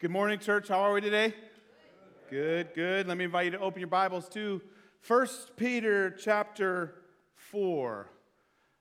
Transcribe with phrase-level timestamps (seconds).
[0.00, 0.68] Good morning, church.
[0.68, 1.34] How are we today?
[2.30, 3.06] Good, good.
[3.06, 4.62] Let me invite you to open your Bibles to
[5.06, 5.26] 1
[5.58, 6.94] Peter chapter
[7.34, 8.08] 4.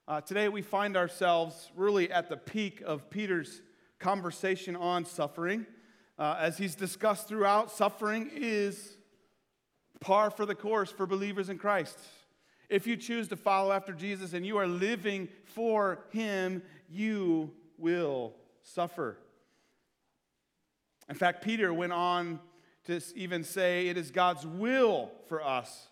[0.08, 3.62] Uh, today we find ourselves really at the peak of Peter's
[4.00, 5.66] conversation on suffering.
[6.18, 8.96] Uh, as he's discussed throughout, suffering is
[10.00, 12.00] par for the course for believers in Christ.
[12.70, 18.36] If you choose to follow after Jesus and you are living for him, you will
[18.64, 19.18] suffer.
[21.10, 22.40] In fact, Peter went on
[22.86, 25.88] to even say it is God's will for us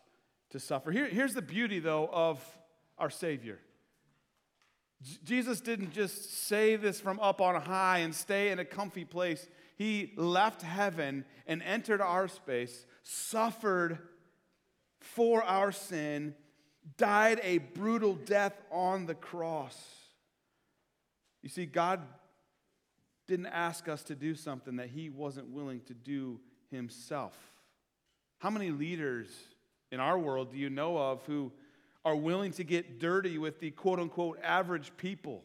[0.52, 0.92] to suffer.
[0.92, 2.44] Here, here's the beauty, though, of
[2.98, 3.60] our Savior.
[5.24, 9.48] Jesus didn't just say this from up on high and stay in a comfy place.
[9.76, 14.00] He left heaven and entered our space, suffered
[15.00, 16.34] for our sin,
[16.98, 19.80] died a brutal death on the cross.
[21.44, 22.02] You see, God
[23.28, 26.40] didn't ask us to do something that He wasn't willing to do
[26.72, 27.36] Himself.
[28.40, 29.28] How many leaders
[29.92, 31.52] in our world do you know of who
[32.06, 35.44] are willing to get dirty with the quote unquote average people?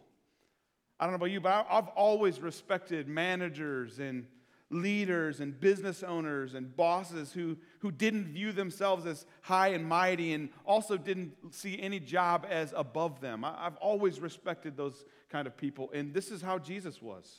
[1.01, 4.27] I don't know about you, but I've always respected managers and
[4.70, 10.33] leaders and business owners and bosses who, who didn't view themselves as high and mighty
[10.33, 13.45] and also didn't see any job as above them.
[13.45, 17.31] I, I've always respected those kind of people, and this is how Jesus was.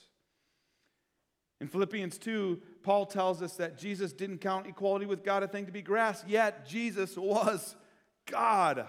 [1.63, 5.65] In Philippians 2, Paul tells us that Jesus didn't count equality with God a thing
[5.65, 7.77] to be grasped, yet Jesus was
[8.25, 8.85] God.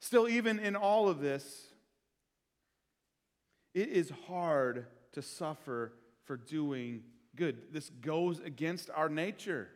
[0.00, 1.66] Still, even in all of this,
[3.74, 5.92] it is hard to suffer
[6.24, 7.02] for doing
[7.36, 7.64] good.
[7.70, 9.68] This goes against our nature.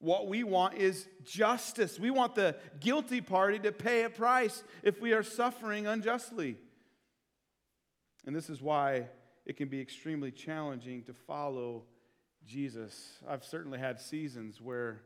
[0.00, 2.00] What we want is justice.
[2.00, 6.56] We want the guilty party to pay a price if we are suffering unjustly.
[8.26, 9.06] And this is why
[9.46, 11.84] it can be extremely challenging to follow
[12.44, 13.18] Jesus.
[13.28, 15.00] I've certainly had seasons where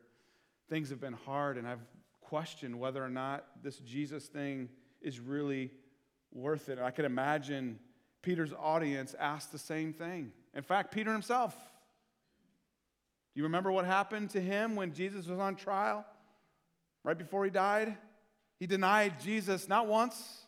[0.70, 1.84] things have been hard and I've
[2.22, 4.70] questioned whether or not this Jesus thing
[5.02, 5.70] is really
[6.32, 6.78] worth it.
[6.78, 7.78] I could imagine
[8.22, 10.32] Peter's audience asked the same thing.
[10.54, 11.54] In fact, Peter himself.
[13.34, 16.04] Do you remember what happened to him when Jesus was on trial?
[17.04, 17.96] Right before he died?
[18.58, 20.46] He denied Jesus not once,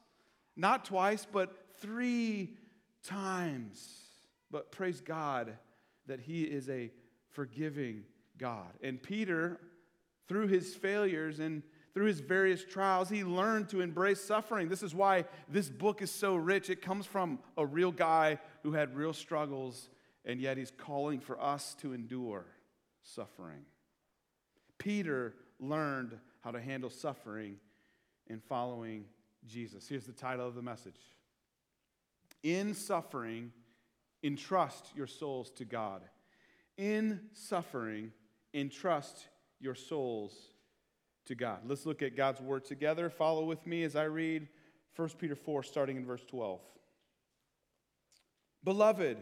[0.56, 2.56] not twice, but three
[3.02, 4.00] times.
[4.50, 5.56] But praise God
[6.06, 6.90] that he is a
[7.30, 8.04] forgiving
[8.38, 8.72] God.
[8.82, 9.58] And Peter,
[10.28, 11.62] through his failures and
[11.94, 14.68] through his various trials, he learned to embrace suffering.
[14.68, 16.70] This is why this book is so rich.
[16.70, 19.90] It comes from a real guy who had real struggles,
[20.24, 22.46] and yet he's calling for us to endure
[23.02, 23.64] suffering.
[24.78, 27.56] Peter learned how to handle suffering
[28.26, 29.04] in following
[29.46, 29.86] Jesus.
[29.86, 30.96] Here's the title of the message
[32.42, 33.53] In suffering,
[34.22, 36.03] entrust your souls to God.
[36.76, 38.12] In suffering,
[38.54, 39.28] entrust
[39.60, 40.34] your souls
[41.26, 41.60] to God.
[41.66, 43.08] Let's look at God's word together.
[43.10, 44.48] Follow with me as I read
[44.97, 46.60] 1 Peter 4, starting in verse 12.
[48.64, 49.19] Beloved,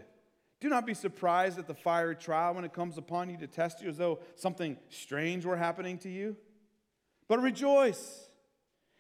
[0.60, 3.82] do not be surprised at the fiery trial when it comes upon you to test
[3.82, 6.36] you as though something strange were happening to you.
[7.28, 8.29] But rejoice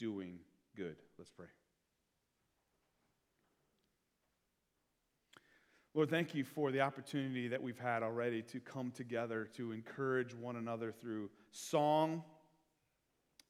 [0.00, 0.38] doing
[0.76, 0.96] good.
[1.18, 1.46] Let's pray.
[5.94, 10.34] Lord, thank you for the opportunity that we've had already to come together to encourage
[10.34, 12.22] one another through song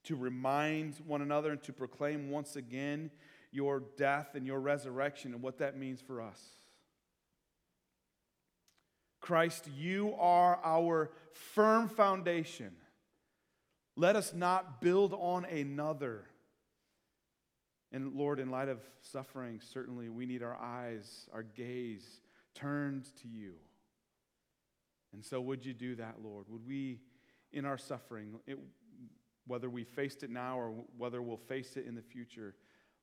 [0.04, 3.10] to remind one another and to proclaim once again
[3.52, 6.40] your death and your resurrection and what that means for us.
[9.20, 12.72] Christ, you are our firm foundation.
[13.96, 16.24] Let us not build on another.
[17.92, 22.20] And Lord, in light of suffering, certainly we need our eyes, our gaze
[22.54, 23.54] turned to you.
[25.12, 26.46] And so, would you do that, Lord?
[26.48, 27.00] Would we,
[27.52, 28.58] in our suffering, it,
[29.46, 32.54] whether we faced it now or whether we'll face it in the future,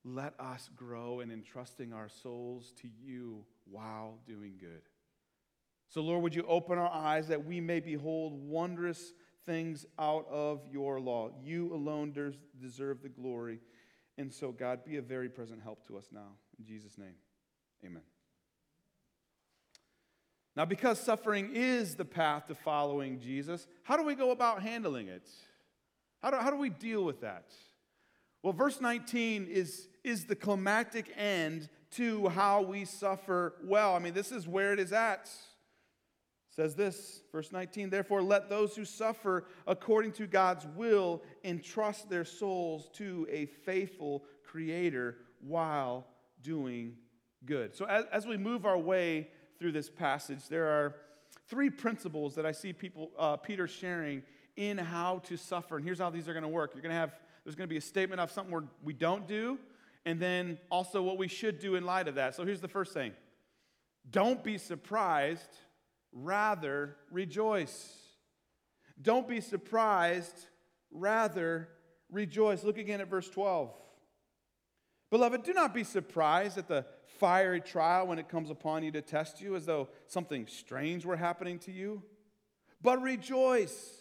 [0.05, 4.83] let us grow in entrusting our souls to you while doing good.
[5.89, 9.13] So, Lord, would you open our eyes that we may behold wondrous
[9.45, 11.31] things out of your law?
[11.43, 12.13] You alone
[12.61, 13.59] deserve the glory.
[14.17, 16.33] And so, God, be a very present help to us now.
[16.57, 17.15] In Jesus' name,
[17.85, 18.01] amen.
[20.55, 25.07] Now, because suffering is the path to following Jesus, how do we go about handling
[25.07, 25.29] it?
[26.23, 27.51] How do, how do we deal with that?
[28.41, 33.95] Well, verse 19 is, is the climactic end to how we suffer well.
[33.95, 35.29] I mean, this is where it is at.
[36.57, 42.25] Says this, verse 19, therefore let those who suffer according to God's will entrust their
[42.25, 46.07] souls to a faithful creator while
[46.41, 46.95] doing
[47.45, 47.75] good.
[47.75, 49.27] So as, as we move our way
[49.59, 50.95] through this passage, there are
[51.47, 54.23] three principles that I see people, uh, Peter sharing
[54.55, 55.77] in how to suffer.
[55.77, 56.71] And here's how these are going to work.
[56.73, 57.13] You're going to have,
[57.43, 59.59] there's going to be a statement of something we don't do,
[60.07, 62.33] and then also what we should do in light of that.
[62.33, 63.13] So here's the first thing
[64.09, 65.55] don't be surprised,
[66.23, 67.93] rather rejoice.
[69.01, 70.35] Don't be surprised,
[70.91, 71.69] rather
[72.11, 72.63] rejoice.
[72.63, 73.71] Look again at verse 12.
[75.09, 76.85] Beloved, do not be surprised at the
[77.19, 81.15] fiery trial when it comes upon you to test you as though something strange were
[81.15, 82.03] happening to you,
[82.81, 83.93] but rejoice.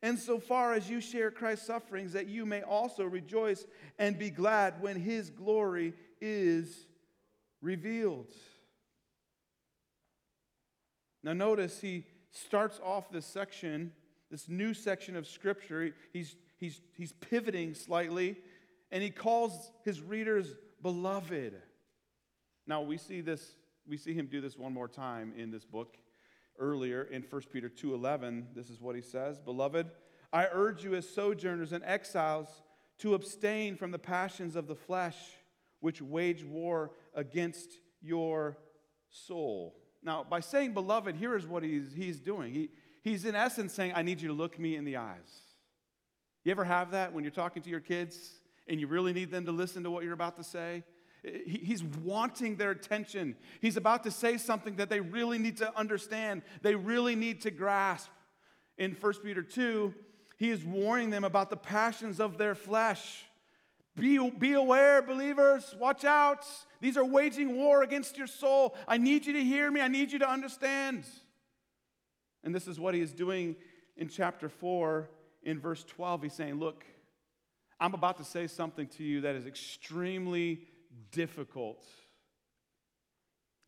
[0.00, 3.64] And so far as you share Christ's sufferings, that you may also rejoice
[3.98, 6.86] and be glad when his glory is
[7.60, 8.32] revealed.
[11.22, 13.92] Now, notice he starts off this section,
[14.30, 15.94] this new section of Scripture.
[16.12, 18.36] He's, he's, he's pivoting slightly
[18.92, 21.54] and he calls his readers beloved.
[22.66, 23.56] Now we see this,
[23.88, 25.96] we see him do this one more time in this book
[26.58, 28.54] earlier in 1 Peter 2:11.
[28.54, 29.90] This is what he says, "Beloved,
[30.32, 32.62] I urge you as sojourners and exiles
[32.98, 35.38] to abstain from the passions of the flesh
[35.80, 38.58] which wage war against your
[39.08, 42.52] soul." Now, by saying beloved, here is what he's, he's doing.
[42.52, 42.70] He,
[43.02, 45.42] he's in essence saying, I need you to look me in the eyes.
[46.44, 48.40] You ever have that when you're talking to your kids?
[48.68, 50.84] and you really need them to listen to what you're about to say.
[51.46, 53.36] He's wanting their attention.
[53.60, 57.50] He's about to say something that they really need to understand, they really need to
[57.50, 58.10] grasp.
[58.78, 59.94] In 1 Peter 2,
[60.38, 63.24] he is warning them about the passions of their flesh.
[63.96, 65.74] Be, be aware, believers.
[65.78, 66.46] Watch out.
[66.80, 68.74] These are waging war against your soul.
[68.88, 69.80] I need you to hear me.
[69.80, 71.04] I need you to understand.
[72.42, 73.56] And this is what he is doing
[73.96, 75.08] in chapter 4.
[75.44, 76.84] In verse 12, he's saying, Look,
[77.78, 80.62] I'm about to say something to you that is extremely
[81.10, 81.84] difficult.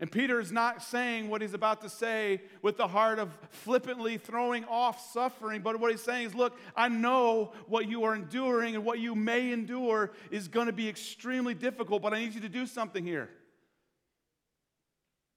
[0.05, 4.19] And Peter is not saying what he's about to say with the heart of flippantly
[4.19, 8.75] throwing off suffering, but what he's saying is, look, I know what you are enduring
[8.75, 12.43] and what you may endure is going to be extremely difficult, but I need you
[12.43, 13.31] to do something here.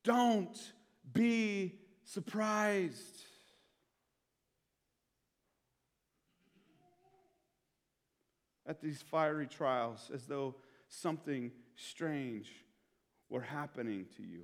[0.03, 0.73] Don't
[1.13, 3.21] be surprised.
[8.65, 10.53] at these fiery trials as though
[10.89, 12.51] something strange
[13.29, 14.43] were happening to you.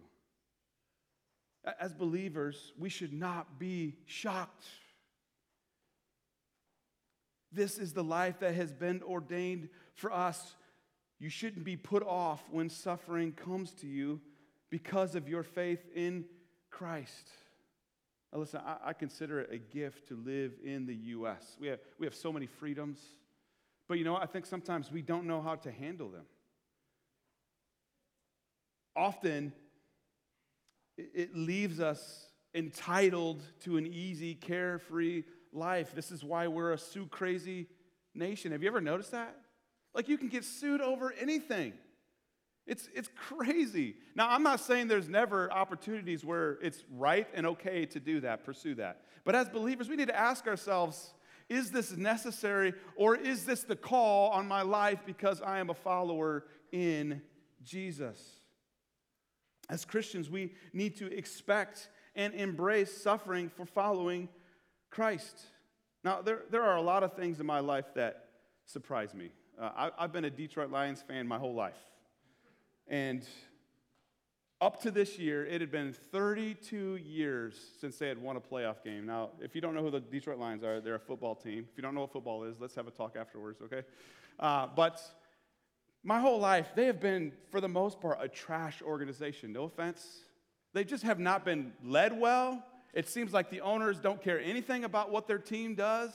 [1.80, 4.66] As believers, we should not be shocked.
[7.52, 10.56] This is the life that has been ordained for us.
[11.20, 14.20] You shouldn't be put off when suffering comes to you
[14.70, 16.26] because of your faith in
[16.70, 17.30] Christ.
[18.34, 21.56] Now, listen, I, I consider it a gift to live in the U.S.
[21.62, 23.00] We have, we have so many freedoms.
[23.88, 26.26] But you know, I think sometimes we don't know how to handle them.
[28.96, 29.54] Often,
[30.98, 35.94] it leaves us entitled to an easy, carefree life.
[35.96, 37.68] This is why we're a sue crazy
[38.14, 38.52] nation.
[38.52, 39.36] Have you ever noticed that?
[39.94, 41.74] Like, you can get sued over anything.
[42.66, 43.96] It's, it's crazy.
[44.16, 48.46] Now, I'm not saying there's never opportunities where it's right and okay to do that,
[48.46, 49.02] pursue that.
[49.26, 51.14] But as believers, we need to ask ourselves
[51.50, 55.74] is this necessary or is this the call on my life because I am a
[55.74, 57.22] follower in
[57.64, 58.40] Jesus?
[59.74, 64.30] As Christians, we need to expect and embrace suffering for following
[64.92, 65.36] Christ.
[66.04, 68.26] Now, there, there are a lot of things in my life that
[68.68, 69.32] surprise me.
[69.60, 71.80] Uh, I, I've been a Detroit Lions fan my whole life.
[72.88, 73.26] And
[74.62, 78.84] up to this year, it had been 32 years since they had won a playoff
[78.84, 79.08] game.
[79.08, 81.66] Now, if you don't know who the Detroit Lions are, they're a football team.
[81.72, 83.82] If you don't know what football is, let's have a talk afterwards, okay?
[84.40, 85.02] Uh, but
[86.04, 89.54] my whole life, they have been, for the most part, a trash organization.
[89.54, 90.06] No offense.
[90.74, 94.84] They just have not been led well, It seems like the owners don't care anything
[94.84, 96.12] about what their team does.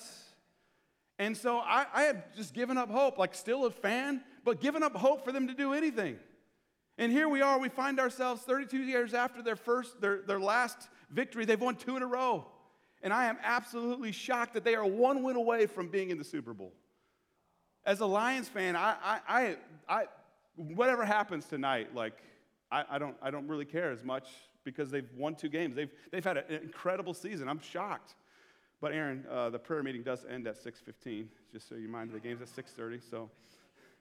[1.19, 4.83] And so I, I had just given up hope, like still a fan, but given
[4.83, 6.19] up hope for them to do anything.
[6.97, 10.89] And here we are, we find ourselves 32 years after their first, their, their last
[11.11, 11.45] victory.
[11.45, 12.47] They've won two in a row.
[13.03, 16.25] And I am absolutely shocked that they are one win away from being in the
[16.25, 16.73] Super Bowl.
[17.89, 19.57] As a Lions fan, I, I,
[19.89, 20.05] I,
[20.57, 22.23] whatever happens tonight, like,
[22.71, 24.29] I, I, don't, I don't really care as much
[24.63, 25.75] because they've won two games.
[25.75, 27.49] They've, they've had an incredible season.
[27.49, 28.15] I'm shocked.
[28.83, 32.13] But Aaron, uh, the prayer meeting does end at 6:15, just so you mind.
[32.13, 33.01] The game's at 6:30.
[33.11, 33.31] So,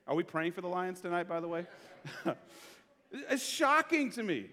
[0.05, 1.29] are we praying for the Lions tonight?
[1.29, 1.65] By the way,
[3.11, 4.47] it's shocking to me.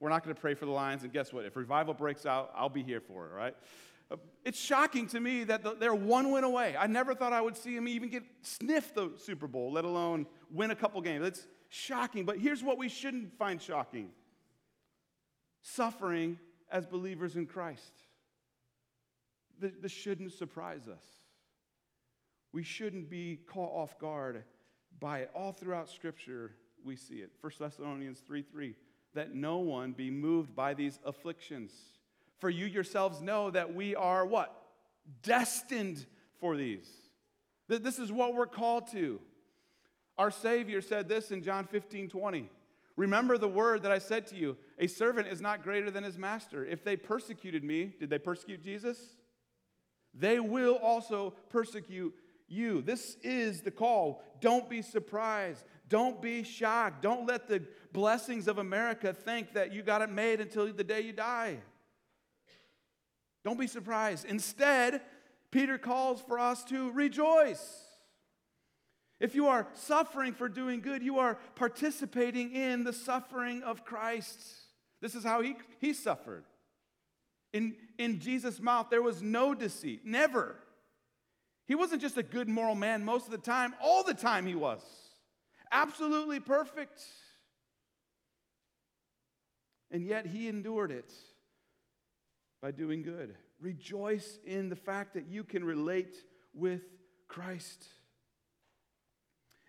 [0.00, 1.44] We're not going to pray for the Lions, and guess what?
[1.44, 3.32] If revival breaks out, I'll be here for it.
[3.32, 3.56] Right?
[4.44, 6.76] It's shocking to me that they're one win away.
[6.78, 10.26] I never thought I would see them even get sniff the Super Bowl, let alone
[10.50, 11.26] win a couple games.
[11.26, 12.24] It's shocking.
[12.24, 14.10] But here's what we shouldn't find shocking:
[15.62, 16.38] suffering
[16.70, 17.92] as believers in Christ
[19.60, 21.04] this shouldn't surprise us.
[22.52, 24.44] We shouldn't be caught off guard
[24.98, 25.30] by it.
[25.34, 26.52] All throughout Scripture,
[26.84, 27.30] we see it.
[27.40, 28.74] 1 Thessalonians 3 3,
[29.14, 31.72] that no one be moved by these afflictions.
[32.40, 34.54] For you yourselves know that we are what?
[35.22, 36.04] Destined
[36.40, 36.88] for these.
[37.68, 39.20] This is what we're called to.
[40.18, 42.50] Our Savior said this in John 15 20.
[42.96, 46.18] Remember the word that I said to you a servant is not greater than his
[46.18, 46.64] master.
[46.64, 48.98] If they persecuted me, did they persecute Jesus?
[50.12, 52.14] They will also persecute
[52.48, 52.82] you.
[52.82, 54.22] This is the call.
[54.40, 55.64] Don't be surprised.
[55.88, 57.02] Don't be shocked.
[57.02, 61.00] Don't let the blessings of America think that you got it made until the day
[61.00, 61.58] you die.
[63.44, 64.24] Don't be surprised.
[64.26, 65.00] Instead,
[65.50, 67.84] Peter calls for us to rejoice.
[69.18, 74.40] If you are suffering for doing good, you are participating in the suffering of Christ.
[75.00, 76.44] This is how he, he suffered.
[77.52, 80.56] In, in Jesus' mouth, there was no deceit, never.
[81.66, 84.54] He wasn't just a good moral man most of the time, all the time he
[84.54, 84.80] was.
[85.72, 87.02] Absolutely perfect.
[89.90, 91.12] And yet he endured it
[92.60, 93.34] by doing good.
[93.60, 96.16] Rejoice in the fact that you can relate
[96.54, 96.82] with
[97.28, 97.84] Christ.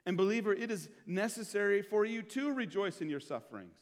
[0.06, 3.76] And, believer, it is necessary for you to rejoice in your sufferings.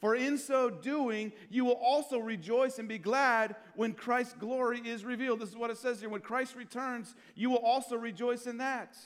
[0.00, 5.04] For in so doing, you will also rejoice and be glad when Christ's glory is
[5.04, 5.40] revealed.
[5.40, 6.10] This is what it says here.
[6.10, 8.96] When Christ returns, you will also rejoice in that.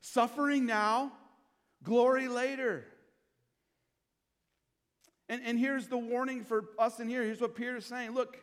[0.00, 1.12] Suffering now,
[1.82, 2.84] glory later.
[5.32, 7.24] And, and here's the warning for us in here.
[7.24, 8.10] Here's what Peter is saying.
[8.10, 8.36] Look,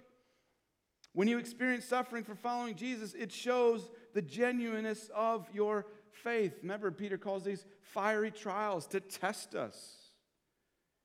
[1.14, 6.56] when you experience suffering for following Jesus, it shows the genuineness of your faith.
[6.64, 10.10] Remember, Peter calls these fiery trials to test us.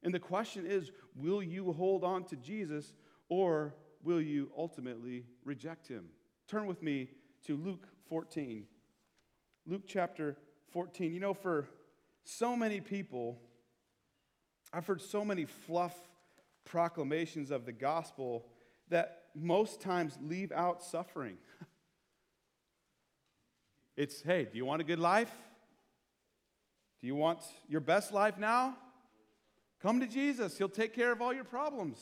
[0.02, 2.94] And the question is will you hold on to Jesus
[3.28, 6.06] or will you ultimately reject him?
[6.48, 7.10] Turn with me
[7.46, 8.64] to Luke 14.
[9.66, 10.38] Luke chapter
[10.72, 11.12] 14.
[11.12, 11.68] You know, for
[12.24, 13.38] so many people,
[14.74, 15.96] I've heard so many fluff
[16.64, 18.44] proclamations of the gospel
[18.88, 21.36] that most times leave out suffering.
[23.96, 25.30] it's, hey, do you want a good life?
[27.00, 27.38] Do you want
[27.68, 28.76] your best life now?
[29.80, 32.00] Come to Jesus, He'll take care of all your problems.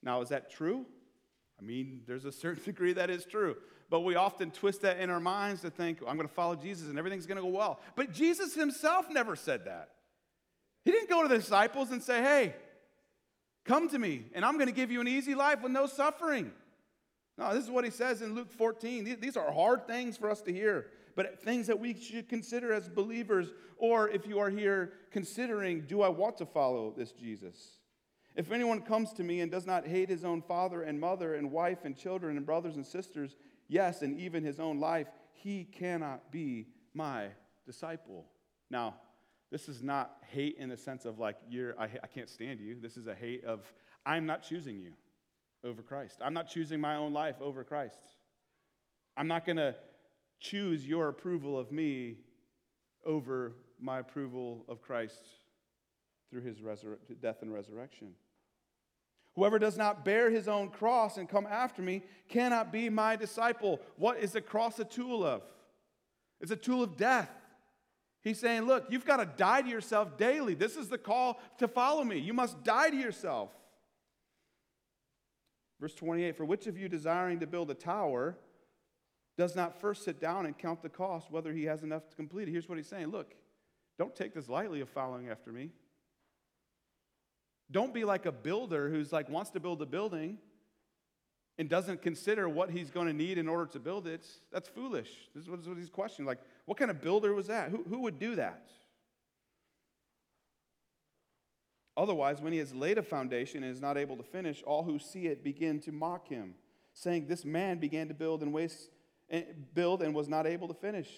[0.00, 0.86] Now, is that true?
[1.58, 3.56] I mean, there's a certain degree that is true.
[3.90, 6.88] But we often twist that in our minds to think, I'm going to follow Jesus
[6.88, 7.80] and everything's going to go well.
[7.96, 9.88] But Jesus himself never said that.
[10.84, 12.54] He didn't go to the disciples and say, hey,
[13.64, 16.52] come to me and I'm going to give you an easy life with no suffering.
[17.36, 19.18] No, this is what he says in Luke 14.
[19.20, 20.86] These are hard things for us to hear
[21.18, 26.00] but things that we should consider as believers, or if you are here considering, do
[26.00, 27.80] I want to follow this Jesus?
[28.36, 31.50] If anyone comes to me and does not hate his own father and mother and
[31.50, 33.34] wife and children and brothers and sisters,
[33.66, 37.30] yes, and even his own life, he cannot be my
[37.66, 38.24] disciple.
[38.70, 38.94] Now,
[39.50, 42.76] this is not hate in the sense of like, you're, I, I can't stand you.
[42.80, 43.72] This is a hate of,
[44.04, 44.92] I'm not choosing you
[45.64, 46.18] over Christ.
[46.22, 47.98] I'm not choosing my own life over Christ.
[49.16, 49.74] I'm not going to
[50.38, 52.18] choose your approval of me
[53.04, 55.24] over my approval of Christ
[56.30, 58.08] through his resur- death and resurrection.
[59.34, 63.80] Whoever does not bear his own cross and come after me cannot be my disciple.
[63.96, 65.42] What is the cross a tool of?
[66.40, 67.30] It's a tool of death.
[68.28, 70.52] He's saying, Look, you've got to die to yourself daily.
[70.52, 72.18] This is the call to follow me.
[72.18, 73.50] You must die to yourself.
[75.80, 78.36] Verse 28 For which of you desiring to build a tower
[79.38, 82.48] does not first sit down and count the cost, whether he has enough to complete
[82.48, 82.50] it.
[82.50, 83.34] Here's what he's saying Look,
[83.98, 85.70] don't take this lightly of following after me.
[87.70, 90.36] Don't be like a builder who's like wants to build a building,
[91.58, 95.10] and doesn't consider what he's going to need in order to build it, that's foolish.
[95.34, 96.26] This is what he's questioning.
[96.26, 97.70] Like, what kind of builder was that?
[97.70, 98.68] Who, who would do that?
[101.96, 105.00] Otherwise, when he has laid a foundation and is not able to finish, all who
[105.00, 106.54] see it begin to mock him,
[106.94, 108.90] saying, This man began to build and waste
[109.28, 109.42] eh,
[109.74, 111.10] build and was not able to finish.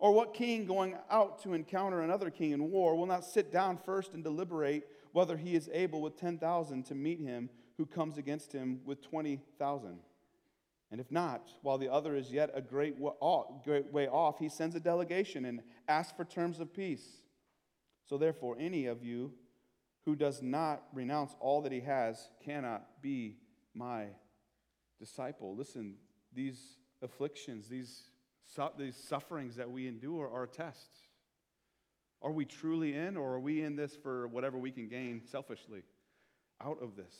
[0.00, 3.78] Or what king going out to encounter another king in war will not sit down
[3.84, 7.50] first and deliberate whether he is able with 10,000 to meet him
[7.80, 10.00] who comes against him with 20,000?
[10.90, 14.80] And if not, while the other is yet a great way off, he sends a
[14.80, 17.22] delegation and asks for terms of peace.
[18.04, 19.32] So therefore, any of you
[20.04, 23.38] who does not renounce all that he has cannot be
[23.74, 24.08] my
[24.98, 25.56] disciple.
[25.56, 25.94] Listen,
[26.34, 28.02] these afflictions, these
[28.76, 30.98] these sufferings that we endure are tests.
[32.20, 35.82] Are we truly in, or are we in this for whatever we can gain selfishly
[36.62, 37.14] out of this?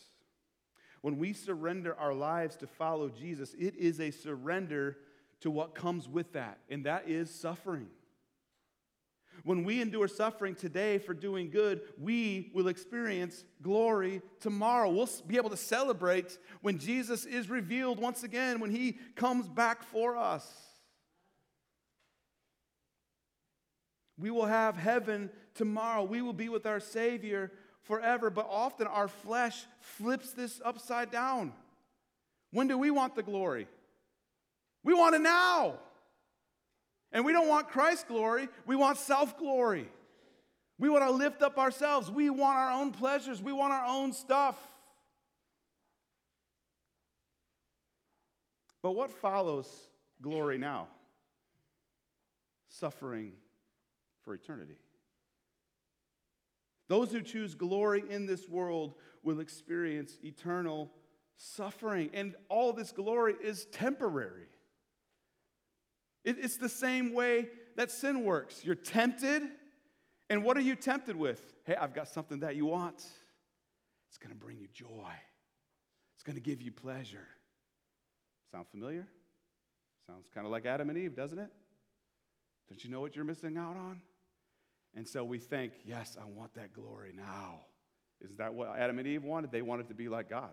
[1.03, 4.99] When we surrender our lives to follow Jesus, it is a surrender
[5.41, 7.89] to what comes with that, and that is suffering.
[9.45, 14.91] When we endure suffering today for doing good, we will experience glory tomorrow.
[14.91, 19.83] We'll be able to celebrate when Jesus is revealed once again, when he comes back
[19.83, 20.47] for us.
[24.19, 26.03] We will have heaven tomorrow.
[26.03, 27.51] We will be with our Savior
[27.83, 28.31] forever.
[28.31, 31.53] But often our flesh flips this upside down.
[32.53, 33.69] When do we want the glory?
[34.83, 35.75] We want it now.
[37.13, 39.89] And we don't want Christ's glory, we want self glory.
[40.79, 42.11] We want to lift up ourselves.
[42.11, 43.43] We want our own pleasures.
[43.43, 44.57] We want our own stuff.
[48.83, 49.69] But what follows
[50.23, 50.89] glory now?
[52.69, 53.33] Suffering
[54.23, 54.79] for eternity.
[56.91, 60.91] Those who choose glory in this world will experience eternal
[61.37, 62.11] suffering.
[62.13, 64.49] And all this glory is temporary.
[66.25, 68.65] it's the same way that sin works.
[68.65, 69.43] You're tempted,
[70.29, 71.55] and what are you tempted with?
[71.65, 73.05] Hey, I've got something that you want.
[74.09, 75.13] It's going to bring you joy,
[76.17, 77.29] it's going to give you pleasure.
[78.51, 79.07] Sound familiar?
[80.09, 81.53] Sounds kind of like Adam and Eve, doesn't it?
[82.69, 84.01] Don't you know what you're missing out on?
[84.95, 87.61] And so we think, yes, I want that glory now.
[88.23, 89.53] Isn't that what Adam and Eve wanted?
[89.53, 90.53] They wanted to be like God.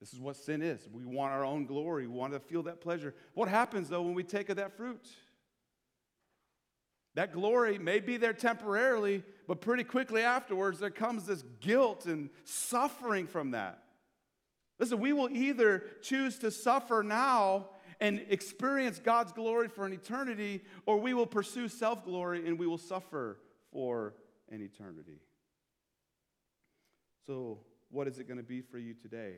[0.00, 0.88] This is what sin is.
[0.92, 2.06] We want our own glory.
[2.06, 3.14] We want to feel that pleasure.
[3.34, 5.06] What happens, though, when we take of that fruit?
[7.14, 12.30] That glory may be there temporarily, but pretty quickly afterwards, there comes this guilt and
[12.44, 13.82] suffering from that.
[14.78, 17.68] Listen, we will either choose to suffer now
[18.02, 22.66] and experience God's glory for an eternity, or we will pursue self glory and we
[22.66, 23.38] will suffer
[23.70, 24.14] for
[24.50, 25.20] an eternity.
[27.24, 27.60] So,
[27.90, 29.36] what is it going to be for you today?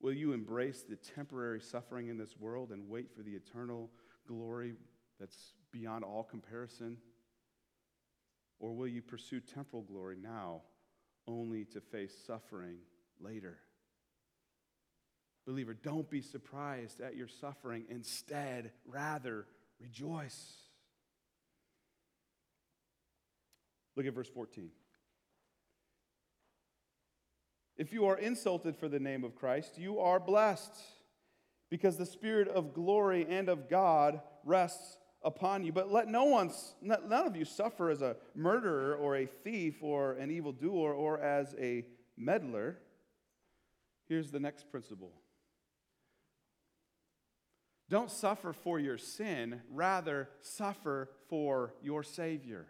[0.00, 3.90] Will you embrace the temporary suffering in this world and wait for the eternal
[4.28, 4.74] glory
[5.18, 6.96] that's beyond all comparison?
[8.60, 10.62] Or will you pursue temporal glory now
[11.26, 12.76] only to face suffering
[13.20, 13.58] later?
[15.46, 17.84] Believer, don't be surprised at your suffering.
[17.88, 19.46] Instead, rather,
[19.80, 20.54] rejoice.
[23.94, 24.70] Look at verse 14.
[27.76, 30.74] If you are insulted for the name of Christ, you are blessed,
[31.70, 35.72] because the Spirit of glory and of God rests upon you.
[35.72, 36.50] But let no one,
[36.82, 41.54] none of you suffer as a murderer or a thief or an evildoer or as
[41.58, 41.84] a
[42.16, 42.78] meddler.
[44.08, 45.12] Here's the next principle
[47.88, 52.66] don't suffer for your sin, rather, suffer for your Savior.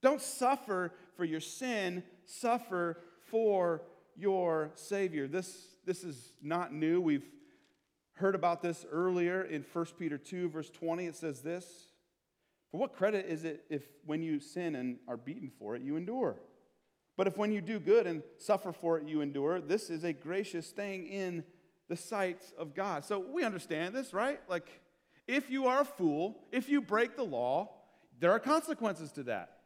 [0.00, 3.82] Don't suffer for your sin, suffer for
[4.16, 5.26] your Savior.
[5.26, 7.00] This, this is not new.
[7.00, 7.28] We've
[8.14, 11.06] heard about this earlier in 1 Peter 2, verse 20.
[11.06, 11.66] It says this
[12.70, 15.96] For what credit is it if when you sin and are beaten for it, you
[15.96, 16.36] endure?
[17.16, 20.12] But if when you do good and suffer for it, you endure, this is a
[20.12, 21.42] gracious thing in
[21.88, 23.04] the sight of God.
[23.04, 24.40] So we understand this, right?
[24.48, 24.68] Like,
[25.26, 27.70] if you are a fool, if you break the law,
[28.20, 29.58] there are consequences to that.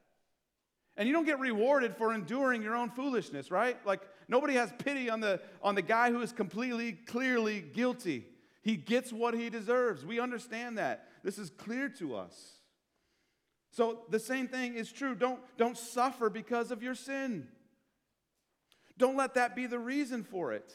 [0.96, 3.78] And you don't get rewarded for enduring your own foolishness, right?
[3.86, 8.26] Like nobody has pity on the on the guy who is completely clearly guilty.
[8.62, 10.04] He gets what he deserves.
[10.04, 11.08] We understand that.
[11.24, 12.58] This is clear to us.
[13.70, 15.14] So the same thing is true.
[15.14, 17.48] Don't don't suffer because of your sin.
[18.98, 20.74] Don't let that be the reason for it.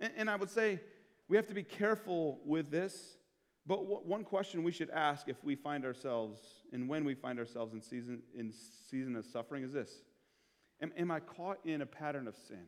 [0.00, 0.80] And, and I would say
[1.28, 3.16] we have to be careful with this.
[3.66, 6.40] But one question we should ask if we find ourselves
[6.72, 8.52] and when we find ourselves in season, in
[8.90, 10.02] season of suffering is this
[10.80, 12.64] am, am I caught in a pattern of sin?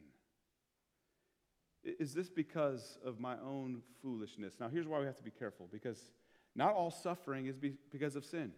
[1.83, 4.55] Is this because of my own foolishness?
[4.61, 6.11] Now, here's why we have to be careful because
[6.55, 7.57] not all suffering is
[7.91, 8.53] because of sin.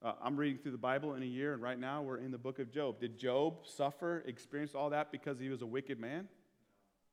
[0.00, 2.38] Uh, I'm reading through the Bible in a year, and right now we're in the
[2.38, 3.00] book of Job.
[3.00, 6.28] Did Job suffer, experience all that because he was a wicked man?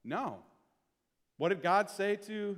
[0.06, 0.38] No.
[1.38, 2.58] What did God say to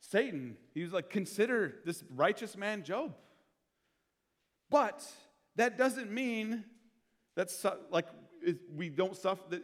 [0.00, 0.56] Satan?
[0.74, 3.14] He was like, Consider this righteous man, Job.
[4.70, 5.02] But
[5.56, 6.64] that doesn't mean
[7.36, 7.50] that,
[7.90, 8.06] like,
[8.74, 9.60] we don't suffer.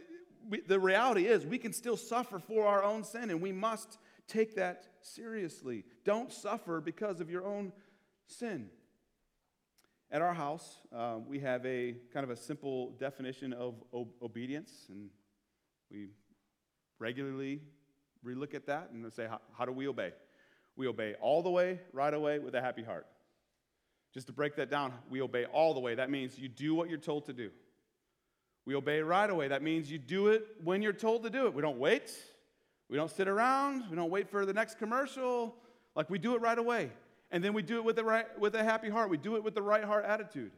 [0.48, 3.98] We, the reality is, we can still suffer for our own sin, and we must
[4.26, 5.84] take that seriously.
[6.04, 7.72] Don't suffer because of your own
[8.26, 8.70] sin.
[10.10, 13.74] At our house, uh, we have a kind of a simple definition of
[14.22, 15.10] obedience, and
[15.90, 16.08] we
[17.00, 17.60] regularly
[18.24, 20.12] relook at that and say, how, how do we obey?
[20.76, 23.06] We obey all the way, right away, with a happy heart.
[24.14, 25.94] Just to break that down, we obey all the way.
[25.94, 27.50] That means you do what you're told to do.
[28.64, 29.48] We obey right away.
[29.48, 31.54] That means you do it when you're told to do it.
[31.54, 32.12] We don't wait.
[32.88, 33.84] We don't sit around.
[33.88, 35.54] We don't wait for the next commercial.
[35.94, 36.90] Like we do it right away.
[37.30, 39.10] And then we do it with, the right, with a happy heart.
[39.10, 40.52] We do it with the right heart attitude.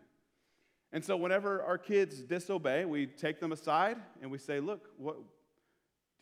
[0.92, 5.16] And so whenever our kids disobey, we take them aside and we say, Look, what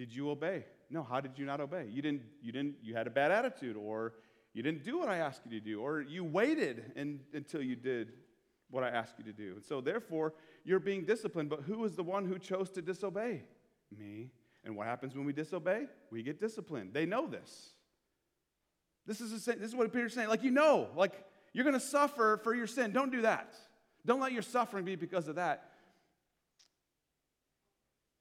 [0.01, 0.65] did you obey?
[0.89, 1.87] No, how did you not obey?
[1.91, 4.15] You didn't, you didn't, you had a bad attitude, or
[4.55, 6.93] you didn't do what I asked you to do, or you waited
[7.35, 8.15] until you did
[8.71, 9.57] what I asked you to do.
[9.57, 10.33] And so therefore,
[10.65, 11.51] you're being disciplined.
[11.51, 13.43] But who is the one who chose to disobey?
[13.95, 14.31] Me.
[14.65, 15.85] And what happens when we disobey?
[16.11, 16.95] We get disciplined.
[16.95, 17.75] They know this.
[19.07, 20.29] This is, a, this is what Peter's saying.
[20.31, 21.13] Like, you know, like,
[21.53, 22.93] you're going to suffer for your sin.
[22.93, 23.55] Don't do that.
[24.07, 25.70] Don't let your suffering be because of that.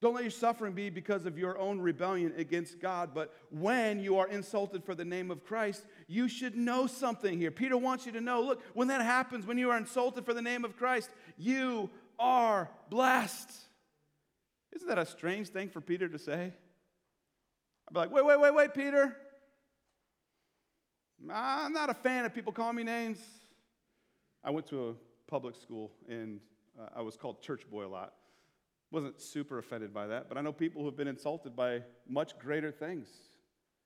[0.00, 4.16] Don't let your suffering be because of your own rebellion against God, but when you
[4.16, 7.50] are insulted for the name of Christ, you should know something here.
[7.50, 10.40] Peter wants you to know look, when that happens, when you are insulted for the
[10.40, 13.50] name of Christ, you are blessed.
[14.72, 16.52] Isn't that a strange thing for Peter to say?
[17.88, 19.16] I'd be like, wait, wait, wait, wait, Peter.
[21.30, 23.18] I'm not a fan of people calling me names.
[24.42, 24.94] I went to a
[25.30, 26.40] public school and
[26.80, 28.14] uh, I was called church boy a lot.
[28.90, 32.36] Wasn't super offended by that, but I know people who have been insulted by much
[32.38, 33.08] greater things.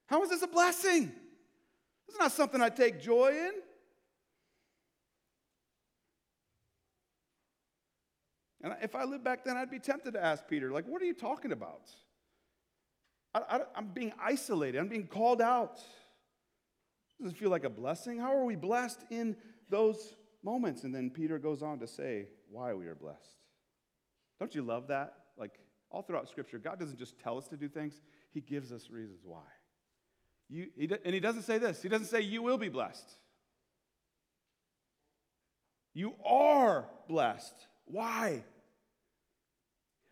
[0.07, 1.12] How is this a blessing?
[2.09, 3.53] It's not something I take joy in.
[8.62, 11.05] And if I lived back then, I'd be tempted to ask Peter, like, what are
[11.05, 11.90] you talking about?
[13.35, 15.81] I, am being isolated, I'm being called out.
[17.21, 18.19] Does it feel like a blessing?
[18.19, 19.37] How are we blessed in
[19.69, 20.85] those moments?
[20.85, 23.43] And then Peter goes on to say why we are blessed.
[24.38, 25.14] Don't you love that?
[25.38, 25.59] Like
[25.90, 29.20] all throughout Scripture, God doesn't just tell us to do things, He gives us reasons
[29.25, 29.42] why.
[30.49, 33.09] You, he, and He doesn't say this, He doesn't say, You will be blessed.
[35.92, 37.55] You are blessed.
[37.85, 38.42] Why?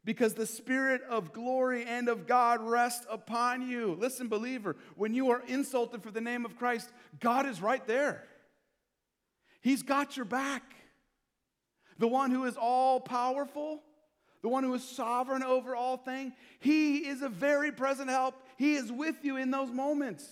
[0.05, 3.97] because the Spirit of glory and of God rests upon you.
[3.99, 8.25] Listen, believer, when you are insulted for the name of Christ, God is right there.
[9.61, 10.63] He's got your back.
[11.99, 13.83] The one who is all powerful,
[14.43, 18.35] the one who is sovereign over all things, He is a very present help.
[18.57, 20.29] He is with you in those moments.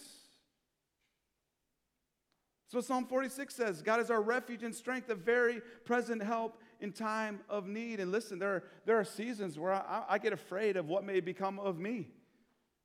[2.70, 6.92] So Psalm 46 says, God is our refuge and strength, a very present help in
[6.92, 7.98] time of need.
[7.98, 11.18] And listen, there are, there are seasons where I, I get afraid of what may
[11.18, 12.08] become of me.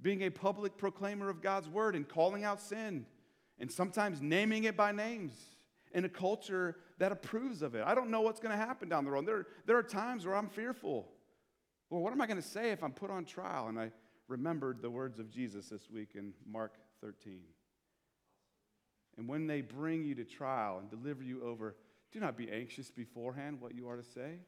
[0.02, 3.06] Being a public proclaimer of God's word and calling out sin,
[3.60, 5.34] and sometimes naming it by names
[5.94, 7.84] in a culture that approves of it.
[7.86, 9.26] I don't know what's going to happen down the road.
[9.26, 11.08] There, there are times where I'm fearful.
[11.89, 13.67] Well, what am I going to say if I'm put on trial?
[13.67, 13.91] And I
[14.28, 17.41] remembered the words of Jesus this week in Mark 13.
[19.17, 21.76] And when they bring you to trial and deliver you over
[22.12, 24.39] do not be anxious beforehand what you are to say,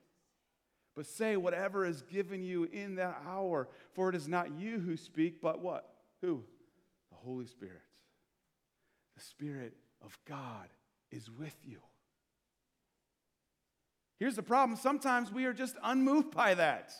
[0.96, 4.96] but say whatever is given you in that hour, for it is not you who
[4.96, 5.94] speak, but what?
[6.22, 6.44] Who?
[7.10, 7.82] The Holy Spirit.
[9.18, 10.70] The Spirit of God
[11.12, 11.80] is with you.
[14.18, 16.94] Here's the problem sometimes we are just unmoved by that.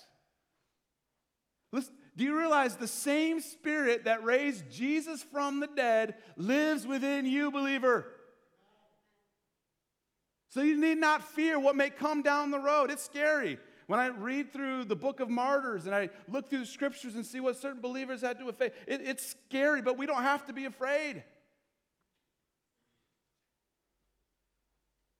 [1.72, 7.26] Listen, do you realize the same Spirit that raised Jesus from the dead lives within
[7.26, 8.06] you, believer?
[10.50, 12.90] So you need not fear what may come down the road.
[12.90, 13.60] It's scary.
[13.86, 17.26] When I read through the book of martyrs and I look through the scriptures and
[17.26, 20.54] see what certain believers had to face, it, it's scary, but we don't have to
[20.54, 21.24] be afraid.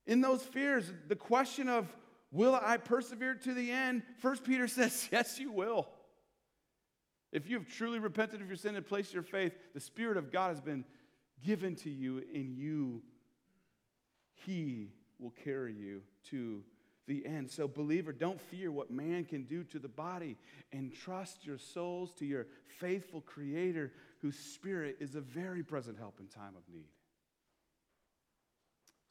[0.06, 1.88] In those fears, the question of
[2.32, 4.04] will I persevere to the end?
[4.20, 5.88] First Peter says, yes, you will.
[7.32, 10.50] If you've truly repented of your sin and placed your faith, the Spirit of God
[10.50, 10.86] has been
[11.44, 13.02] given to you, and you,
[14.46, 16.64] He will carry you to
[17.08, 17.50] the end.
[17.50, 20.38] So, believer, don't fear what man can do to the body
[20.72, 22.48] and trust your souls to your
[22.80, 26.90] faithful Creator, whose Spirit is a very present help in time of need.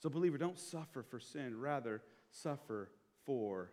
[0.02, 2.90] So, believer, don't suffer for sin, rather, suffer
[3.24, 3.72] for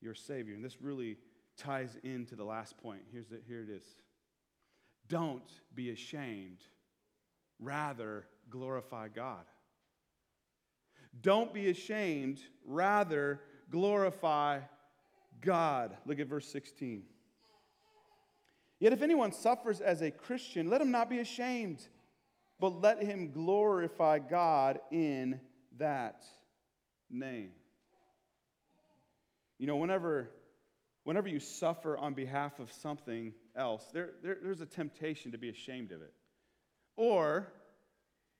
[0.00, 0.54] your Savior.
[0.54, 1.18] And this really
[1.56, 3.02] ties into the last point.
[3.12, 3.84] Here's the, here it is.
[5.08, 6.58] Don't be ashamed,
[7.58, 9.44] rather, glorify God.
[11.20, 14.60] Don't be ashamed, rather, glorify
[15.40, 15.96] God.
[16.06, 17.02] Look at verse 16.
[18.80, 21.86] Yet if anyone suffers as a Christian, let him not be ashamed,
[22.58, 25.40] but let him glorify God in
[25.78, 26.24] that
[27.10, 27.50] name.
[29.58, 30.30] You know, whenever,
[31.04, 35.48] whenever you suffer on behalf of something else, there, there, there's a temptation to be
[35.48, 36.12] ashamed of it.
[36.96, 37.52] Or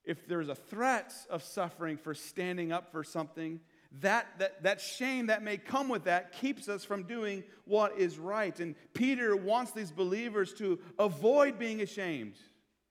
[0.04, 3.60] if there's a threat of suffering for standing up for something,
[4.00, 8.18] that, that, that shame that may come with that keeps us from doing what is
[8.18, 8.58] right.
[8.58, 12.34] And Peter wants these believers to avoid being ashamed.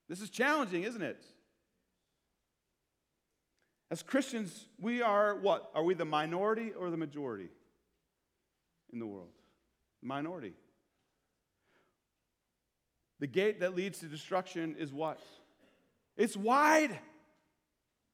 [0.07, 1.25] This is challenging, isn't it?
[3.89, 5.69] As Christians, we are what?
[5.75, 7.49] Are we the minority or the majority
[8.93, 9.31] in the world?
[10.01, 10.53] Minority.
[13.19, 15.19] The gate that leads to destruction is what?
[16.17, 16.99] It's wide.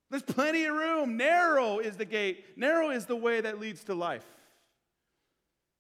[0.10, 1.18] There's plenty of room.
[1.18, 4.26] Narrow is the gate, narrow is the way that leads to life.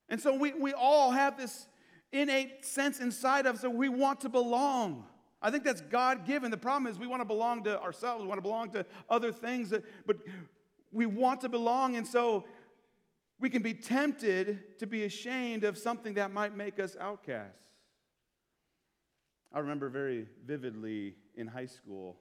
[0.10, 1.67] And so we, we all have this
[2.13, 5.06] innate sense inside of us that we want to belong.
[5.41, 6.50] I think that's God given.
[6.50, 9.32] The problem is we want to belong to ourselves, we want to belong to other
[9.32, 10.17] things, that, but
[10.91, 12.46] we want to belong, and so
[13.39, 17.62] we can be tempted to be ashamed of something that might make us outcasts.
[19.54, 22.17] I remember very vividly in high school,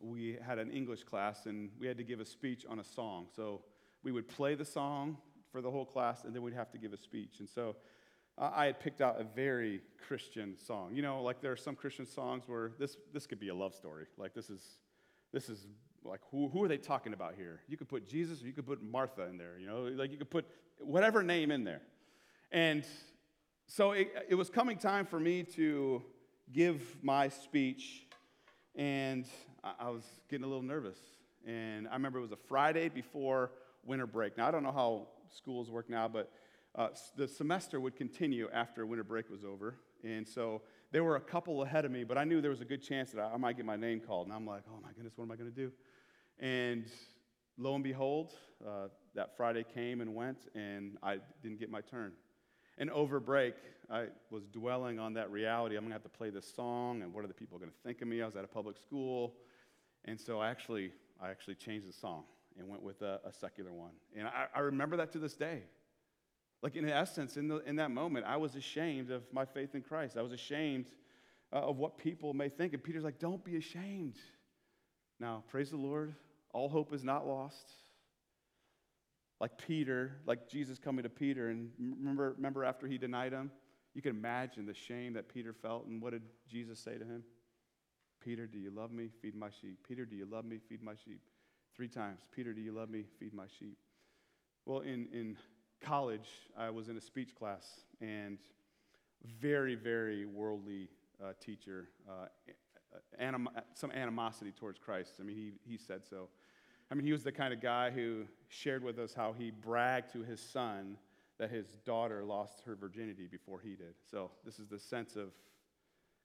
[0.00, 3.26] we had an English class and we had to give a speech on a song.
[3.34, 3.62] So
[4.02, 5.18] we would play the song
[5.50, 7.40] for the whole class and then we'd have to give a speech.
[7.40, 7.76] And so
[8.38, 10.94] I had picked out a very Christian song.
[10.94, 13.74] You know, like there are some Christian songs where this, this could be a love
[13.74, 14.06] story.
[14.16, 14.62] Like this is,
[15.32, 15.66] this is
[16.04, 17.60] like, who, who are they talking about here?
[17.68, 19.58] You could put Jesus or you could put Martha in there.
[19.58, 20.46] You know, like you could put
[20.78, 21.82] whatever name in there.
[22.52, 22.84] And
[23.66, 26.02] so it, it was coming time for me to
[26.52, 28.06] give my speech,
[28.74, 29.24] and
[29.62, 30.98] I, I was getting a little nervous.
[31.46, 33.52] And I remember it was a Friday before
[33.84, 34.36] winter break.
[34.36, 36.30] Now, I don't know how schools work now, but
[36.74, 39.76] uh, the semester would continue after winter break was over.
[40.02, 42.66] And so there were a couple ahead of me, but I knew there was a
[42.66, 44.26] good chance that I, I might get my name called.
[44.26, 45.72] And I'm like, oh my goodness, what am I going to do?
[46.38, 46.86] And
[47.58, 48.32] lo and behold,
[48.66, 52.12] uh, that Friday came and went, and I didn't get my turn.
[52.78, 53.54] And over break,
[53.90, 55.76] I was dwelling on that reality.
[55.76, 57.76] I'm going to have to play this song, and what are the people going to
[57.84, 58.22] think of me?
[58.22, 59.34] I was at a public school.
[60.04, 62.24] And so I actually, I actually changed the song
[62.58, 63.92] and went with a, a secular one.
[64.16, 65.62] And I, I, remember that to this day.
[66.62, 69.82] Like, in essence, in, the, in that moment, I was ashamed of my faith in
[69.82, 70.16] Christ.
[70.16, 70.86] I was ashamed
[71.52, 72.74] uh, of what people may think.
[72.74, 74.16] And Peter's like, don't be ashamed.
[75.18, 76.14] Now, praise the Lord,
[76.52, 77.72] all hope is not lost
[79.40, 83.50] like Peter, like Jesus coming to Peter, and remember, remember after he denied him?
[83.94, 87.24] You can imagine the shame that Peter felt, and what did Jesus say to him?
[88.22, 89.08] Peter, do you love me?
[89.22, 89.78] Feed my sheep.
[89.88, 90.58] Peter, do you love me?
[90.68, 91.22] Feed my sheep.
[91.74, 92.20] Three times.
[92.36, 93.04] Peter, do you love me?
[93.18, 93.78] Feed my sheep.
[94.66, 95.38] Well, in, in
[95.80, 98.38] college, I was in a speech class, and
[99.40, 100.88] very, very worldly
[101.22, 102.26] uh, teacher, uh,
[103.18, 105.14] anim- some animosity towards Christ.
[105.20, 106.28] I mean, he, he said so.
[106.90, 110.12] I mean, he was the kind of guy who shared with us how he bragged
[110.12, 110.96] to his son
[111.38, 113.94] that his daughter lost her virginity before he did.
[114.10, 115.30] So, this is the sense of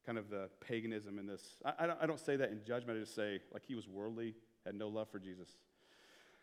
[0.06, 1.58] kind of the paganism in this.
[1.64, 3.88] I, I, don't, I don't say that in judgment, I just say, like, he was
[3.88, 5.56] worldly, had no love for Jesus.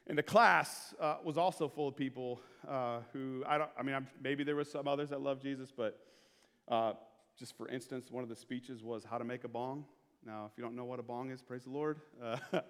[0.06, 3.94] And the class uh, was also full of people uh, who, I don't, I mean,
[3.94, 5.98] I'm, maybe there was some others that loved Jesus, but
[6.68, 6.94] uh,
[7.38, 9.84] just for instance, one of the speeches was how to make a bong.
[10.24, 12.00] Now, if you don't know what a bong is, praise the Lord.
[12.22, 12.36] Uh,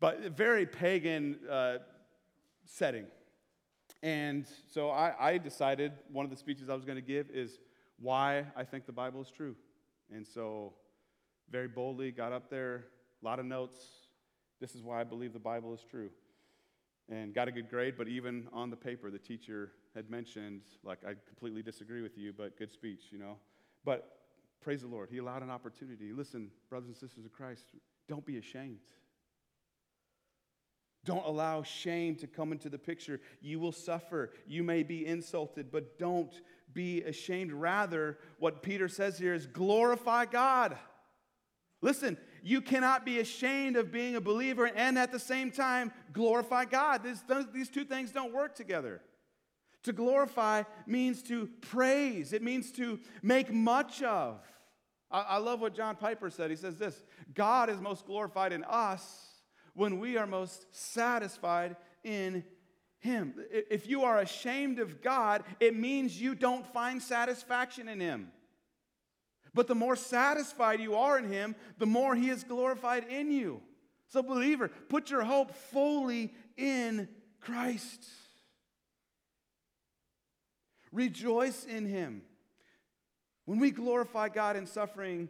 [0.00, 1.78] but very pagan uh,
[2.64, 3.06] setting.
[4.02, 7.58] And so I, I, decided one of the speeches I was going to give is
[7.98, 9.56] why I think the Bible is true.
[10.10, 10.74] And so,
[11.50, 12.86] very boldly, got up there,
[13.22, 13.78] a lot of notes.
[14.60, 16.10] This is why I believe the Bible is true.
[17.10, 21.00] And got a good grade, but even on the paper, the teacher had mentioned, like,
[21.06, 23.36] I completely disagree with you, but good speech, you know.
[23.84, 24.20] But
[24.62, 26.12] praise the Lord, He allowed an opportunity.
[26.14, 27.66] Listen, brothers and sisters of Christ,
[28.08, 28.78] don't be ashamed.
[31.04, 33.20] Don't allow shame to come into the picture.
[33.42, 34.32] You will suffer.
[34.46, 36.34] You may be insulted, but don't
[36.72, 37.52] be ashamed.
[37.52, 40.78] Rather, what Peter says here is glorify God.
[41.82, 46.66] Listen, you cannot be ashamed of being a believer and at the same time glorify
[46.66, 47.02] God.
[47.02, 49.00] This, these two things don't work together.
[49.84, 54.40] To glorify means to praise, it means to make much of.
[55.10, 56.50] I, I love what John Piper said.
[56.50, 57.02] He says this
[57.32, 59.40] God is most glorified in us
[59.72, 62.44] when we are most satisfied in
[62.98, 63.34] Him.
[63.50, 68.32] If you are ashamed of God, it means you don't find satisfaction in Him.
[69.54, 73.62] But the more satisfied you are in Him, the more He is glorified in you.
[74.08, 77.08] So, believer, put your hope fully in
[77.40, 78.04] Christ.
[80.92, 82.22] Rejoice in Him.
[83.44, 85.28] When we glorify God in suffering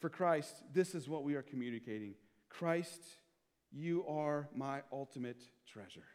[0.00, 2.14] for Christ, this is what we are communicating
[2.48, 3.00] Christ,
[3.72, 6.06] you are my ultimate treasure.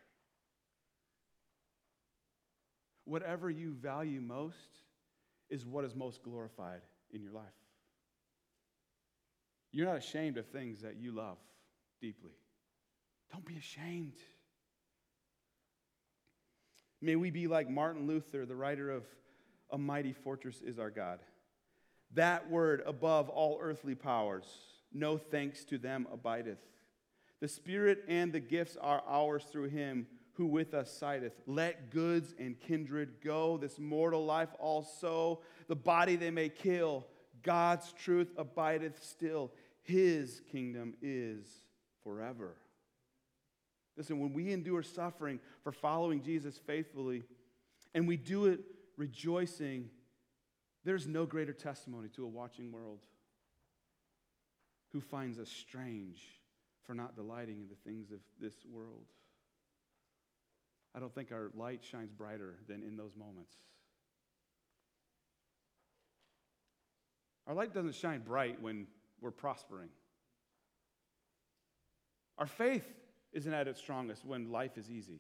[3.05, 4.84] Whatever you value most
[5.49, 6.81] is what is most glorified
[7.12, 7.45] in your life.
[9.71, 11.38] You're not ashamed of things that you love
[12.01, 12.31] deeply.
[13.31, 14.15] Don't be ashamed.
[17.01, 19.03] May we be like Martin Luther, the writer of
[19.69, 21.19] A Mighty Fortress is Our God.
[22.13, 24.45] That word above all earthly powers,
[24.93, 26.63] no thanks to them abideth.
[27.41, 31.33] The Spirit and the gifts are ours through him who with us sideth.
[31.47, 35.41] Let goods and kindred go, this mortal life also.
[35.67, 37.07] The body they may kill,
[37.43, 39.51] God's truth abideth still.
[39.81, 41.45] His kingdom is
[42.03, 42.55] forever.
[43.97, 47.23] Listen, when we endure suffering for following Jesus faithfully,
[47.93, 48.59] and we do it
[48.97, 49.89] rejoicing,
[50.83, 52.99] there's no greater testimony to a watching world
[54.91, 56.21] who finds us strange
[56.83, 59.05] for not delighting in the things of this world.
[60.95, 63.51] I don't think our light shines brighter than in those moments.
[67.47, 68.88] Our light doesn't shine bright when
[69.19, 69.89] we're prospering.
[72.38, 72.88] Our faith
[73.34, 75.19] isn't at its strongest when life is easy.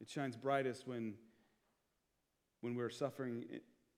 [0.00, 1.14] It shines brightest when,
[2.62, 3.44] when we're suffering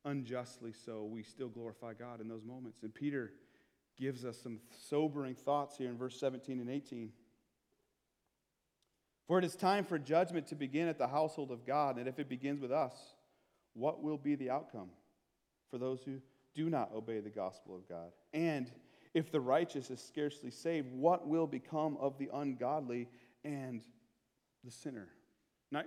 [0.04, 2.82] unjustly, so we still glorify God in those moments.
[2.82, 3.32] And Peter
[3.96, 7.12] gives us some sobering thoughts here in verse 17 and 18.
[9.26, 12.18] For it is time for judgment to begin at the household of God, and if
[12.18, 12.94] it begins with us,
[13.74, 14.90] what will be the outcome
[15.70, 16.20] for those who
[16.54, 18.12] do not obey the gospel of God?
[18.32, 18.70] And
[19.14, 23.08] if the righteous is scarcely saved, what will become of the ungodly
[23.44, 23.82] and
[24.64, 25.08] the sinner?
[25.72, 25.82] Now,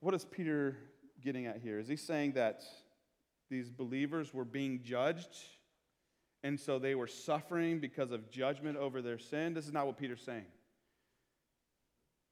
[0.00, 0.76] what is Peter
[1.22, 1.78] getting at here?
[1.78, 2.62] Is he saying that
[3.48, 5.34] these believers were being judged,
[6.46, 9.52] and so they were suffering because of judgment over their sin.
[9.52, 10.46] This is not what Peter's saying.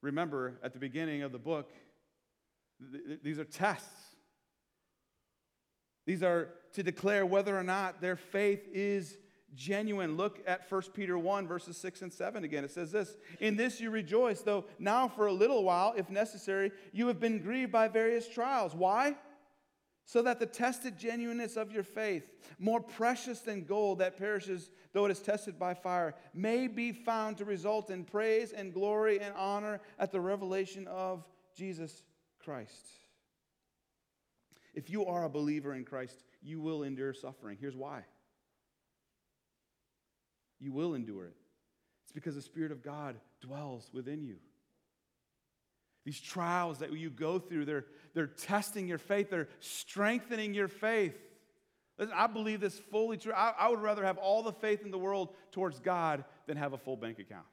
[0.02, 1.72] Remember, at the beginning of the book,
[2.92, 3.88] th- these are tests.
[6.06, 9.16] These are to declare whether or not their faith is
[9.56, 10.16] genuine.
[10.16, 12.62] Look at 1 Peter 1, verses 6 and 7 again.
[12.62, 16.70] It says this In this you rejoice, though now for a little while, if necessary,
[16.92, 18.76] you have been grieved by various trials.
[18.76, 19.16] Why?
[20.04, 22.24] So that the tested genuineness of your faith,
[22.58, 27.36] more precious than gold that perishes though it is tested by fire, may be found
[27.36, 32.02] to result in praise and glory and honor at the revelation of Jesus
[32.38, 32.86] Christ.
[34.72, 37.58] If you are a believer in Christ, you will endure suffering.
[37.60, 38.04] Here's why
[40.60, 41.34] you will endure it.
[42.04, 44.36] It's because the Spirit of God dwells within you.
[46.04, 51.16] These trials that you go through, they're, they're testing your faith, they're strengthening your faith.
[51.98, 53.32] Listen, I believe this fully true.
[53.32, 56.72] I, I would rather have all the faith in the world towards God than have
[56.72, 57.46] a full bank account.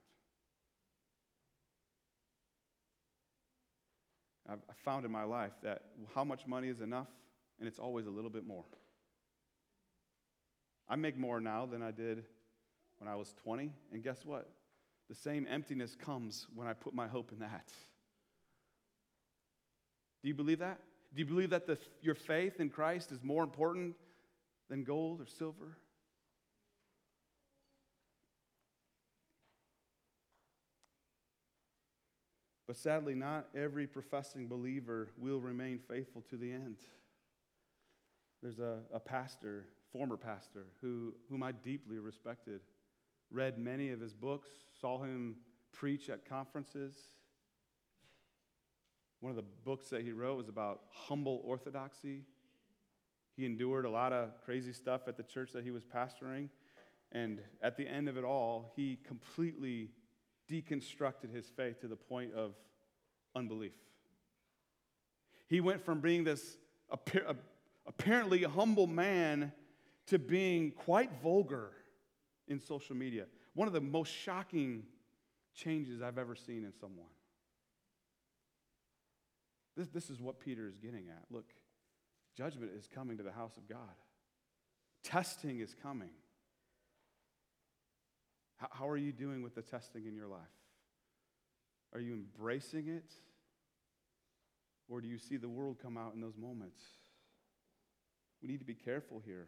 [4.49, 7.07] I've found in my life that how much money is enough,
[7.59, 8.65] and it's always a little bit more.
[10.89, 12.25] I make more now than I did
[12.97, 14.49] when I was 20, and guess what?
[15.07, 17.71] The same emptiness comes when I put my hope in that.
[20.21, 20.79] Do you believe that?
[21.13, 23.95] Do you believe that the, your faith in Christ is more important
[24.69, 25.77] than gold or silver?
[32.67, 36.77] But sadly, not every professing believer will remain faithful to the end.
[38.41, 42.61] There's a, a pastor, former pastor, who, whom I deeply respected,
[43.29, 44.47] read many of his books,
[44.79, 45.35] saw him
[45.73, 46.95] preach at conferences.
[49.21, 52.23] One of the books that he wrote was about humble orthodoxy.
[53.37, 56.49] He endured a lot of crazy stuff at the church that he was pastoring.
[57.11, 59.91] And at the end of it all, he completely
[60.49, 62.55] deconstructed his faith to the point of
[63.35, 63.73] unbelief.
[65.47, 66.57] He went from being this
[67.85, 69.51] apparently humble man
[70.07, 71.71] to being quite vulgar
[72.47, 73.27] in social media.
[73.53, 74.83] One of the most shocking
[75.53, 77.07] changes I've ever seen in someone.
[79.75, 81.23] This, this is what Peter is getting at.
[81.29, 81.45] Look,
[82.37, 83.95] judgment is coming to the house of God,
[85.03, 86.11] testing is coming.
[88.57, 90.39] How, how are you doing with the testing in your life?
[91.93, 93.11] Are you embracing it?
[94.87, 96.81] Or do you see the world come out in those moments?
[98.41, 99.47] We need to be careful here.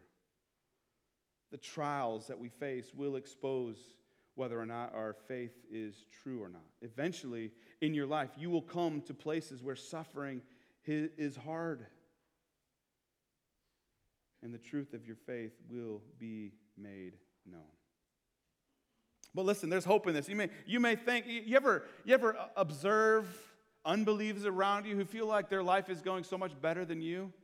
[1.50, 3.76] The trials that we face will expose
[4.34, 6.64] whether or not our faith is true or not.
[6.82, 7.52] Eventually,
[7.84, 10.40] in your life, you will come to places where suffering
[10.86, 11.86] is hard.
[14.42, 17.14] And the truth of your faith will be made
[17.46, 17.62] known.
[19.34, 20.28] But listen, there's hope in this.
[20.28, 23.26] You may, you may think, you ever, you ever observe
[23.84, 27.32] unbelievers around you who feel like their life is going so much better than you?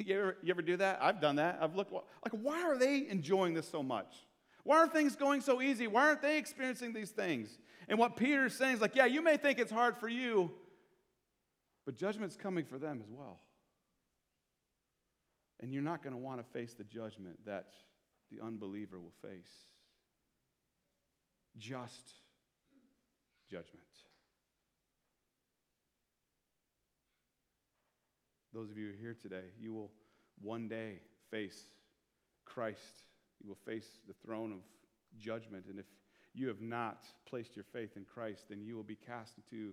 [0.00, 1.00] You ever, you ever do that?
[1.02, 1.58] I've done that.
[1.60, 4.27] I've looked, like, why are they enjoying this so much?
[4.68, 5.86] Why are things going so easy?
[5.86, 7.56] Why aren't they experiencing these things?
[7.88, 10.50] And what Peter's saying is like, yeah, you may think it's hard for you,
[11.86, 13.40] but judgment's coming for them as well.
[15.60, 17.72] And you're not going to want to face the judgment that
[18.30, 19.54] the unbeliever will face.
[21.56, 22.12] Just
[23.50, 23.86] judgment.
[28.52, 29.90] Those of you here today, you will
[30.42, 30.98] one day
[31.30, 31.58] face
[32.44, 33.07] Christ.
[33.42, 34.58] You will face the throne of
[35.18, 35.66] judgment.
[35.68, 35.86] And if
[36.34, 39.72] you have not placed your faith in Christ, then you will be cast into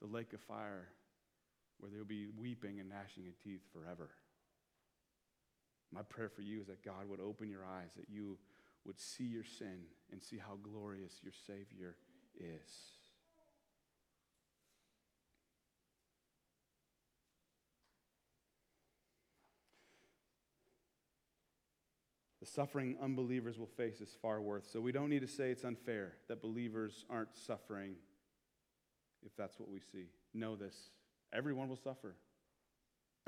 [0.00, 0.88] the lake of fire
[1.78, 4.10] where there will be weeping and gnashing of teeth forever.
[5.92, 8.38] My prayer for you is that God would open your eyes, that you
[8.86, 9.80] would see your sin
[10.12, 11.96] and see how glorious your Savior
[12.38, 12.99] is.
[22.54, 24.66] Suffering unbelievers will face is far worse.
[24.70, 27.94] So we don't need to say it's unfair that believers aren't suffering
[29.24, 30.06] if that's what we see.
[30.34, 30.90] Know this
[31.32, 32.16] everyone will suffer.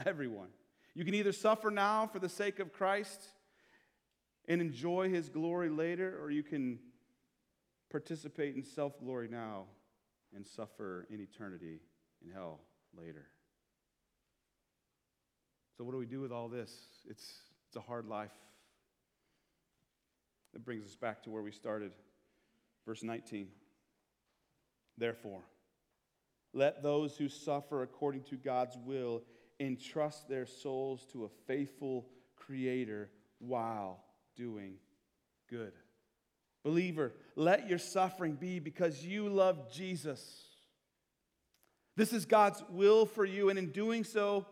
[0.06, 0.48] Everyone.
[0.94, 3.20] You can either suffer now for the sake of Christ
[4.48, 6.78] and enjoy his glory later, or you can
[7.90, 9.64] participate in self glory now
[10.34, 11.80] and suffer in eternity
[12.24, 12.60] in hell
[12.96, 13.26] later.
[15.76, 16.70] So, what do we do with all this?
[17.08, 17.24] It's,
[17.68, 18.32] it's a hard life.
[20.52, 21.92] That brings us back to where we started.
[22.86, 23.48] Verse 19.
[24.98, 25.42] Therefore,
[26.52, 29.22] let those who suffer according to God's will
[29.58, 34.02] entrust their souls to a faithful Creator while
[34.36, 34.74] doing
[35.48, 35.72] good.
[36.64, 40.42] Believer, let your suffering be because you love Jesus.
[41.96, 44.46] This is God's will for you, and in doing so,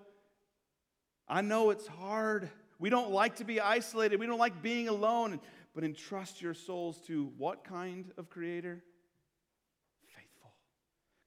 [1.29, 2.51] I know it's hard.
[2.79, 5.41] We don't like to be isolated, we don't like being alone
[5.75, 8.83] but entrust your souls to what kind of creator?
[10.07, 10.53] Faithful.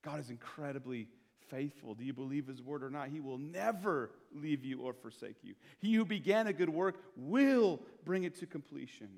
[0.04, 1.08] God is incredibly
[1.50, 1.94] faithful.
[1.94, 3.10] Do you believe his word or not?
[3.10, 5.56] He will never leave you or forsake you.
[5.80, 9.10] He who began a good work will bring it to completion.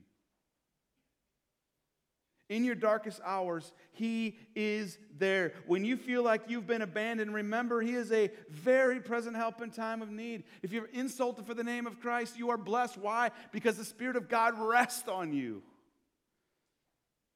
[2.47, 5.53] In your darkest hours, He is there.
[5.65, 9.71] When you feel like you've been abandoned, remember He is a very present help in
[9.71, 10.43] time of need.
[10.61, 12.97] If you're insulted for the name of Christ, you are blessed.
[12.97, 13.31] Why?
[13.51, 15.63] Because the Spirit of God rests on you.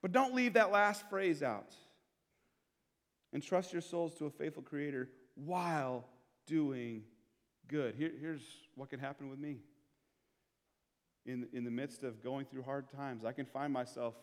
[0.01, 1.73] But don't leave that last phrase out.
[3.33, 6.05] Entrust your souls to a faithful Creator while
[6.45, 7.03] doing
[7.67, 7.95] good.
[7.95, 8.41] Here, here's
[8.75, 9.57] what can happen with me.
[11.25, 14.15] In, in the midst of going through hard times, I can find myself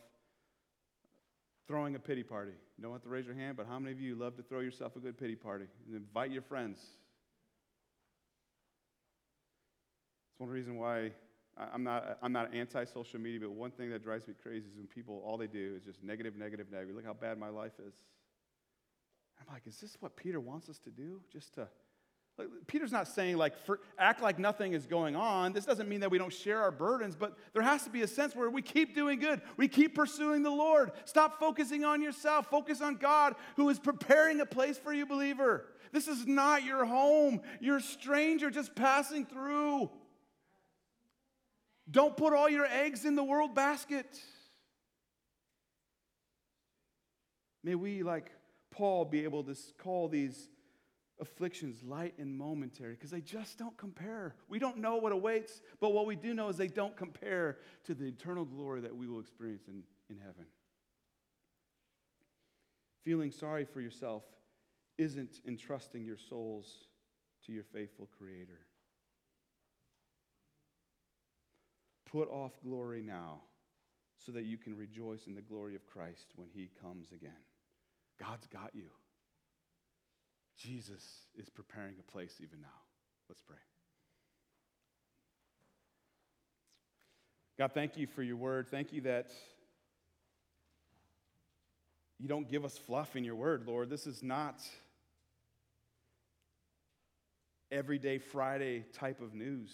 [1.67, 2.53] throwing a pity party.
[2.77, 4.61] You don't have to raise your hand, but how many of you love to throw
[4.61, 6.79] yourself a good pity party and invite your friends?
[10.31, 11.13] It's one reason why
[11.57, 14.77] I'm not, I'm not anti social media, but one thing that drives me crazy is
[14.77, 16.95] when people, all they do is just negative, negative, negative.
[16.95, 17.95] Look how bad my life is.
[19.41, 21.21] I'm like, is this what Peter wants us to do?
[21.33, 21.69] Just to
[22.67, 25.55] Peter's not saying, like, for, act like nothing is going on.
[25.55, 28.07] This doesn't mean that we don't share our burdens, but there has to be a
[28.07, 29.41] sense where we keep doing good.
[29.57, 30.93] We keep pursuing the Lord.
[31.07, 32.51] Stop focusing on yourself.
[32.51, 35.65] Focus on God who is preparing a place for you, believer.
[35.93, 37.41] This is not your home.
[37.59, 39.91] You're a stranger just passing through.
[41.91, 44.21] Don't put all your eggs in the world basket.
[47.65, 48.31] May we, like
[48.71, 50.49] Paul, be able to call these
[51.21, 54.35] afflictions light and momentary because they just don't compare.
[54.49, 57.95] We don't know what awaits, but what we do know is they don't compare to
[57.95, 60.47] the eternal glory that we will experience in, in heaven.
[63.05, 64.25] Feeling sorry for yourself
[64.99, 66.89] isn't entrusting your souls
[67.47, 68.61] to your faithful Creator.
[72.11, 73.43] Put off glory now
[74.25, 77.31] so that you can rejoice in the glory of Christ when he comes again.
[78.19, 78.91] God's got you.
[80.57, 81.05] Jesus
[81.37, 82.69] is preparing a place even now.
[83.29, 83.57] Let's pray.
[87.59, 88.69] God, thank you for your word.
[88.69, 89.31] Thank you that
[92.19, 93.91] you don't give us fluff in your word, Lord.
[93.91, 94.61] This is not
[97.71, 99.71] everyday Friday type of news.